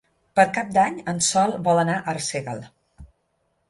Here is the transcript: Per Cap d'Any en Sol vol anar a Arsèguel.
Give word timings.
Per 0.39 0.45
Cap 0.55 0.71
d'Any 0.77 0.97
en 1.13 1.21
Sol 1.29 1.55
vol 1.69 1.85
anar 1.85 2.01
a 2.01 2.17
Arsèguel. 2.17 2.69